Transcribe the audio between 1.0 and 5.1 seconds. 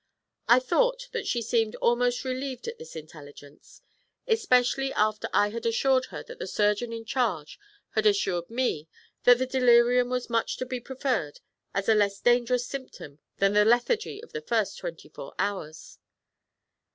that she seemed almost relieved at this intelligence, especially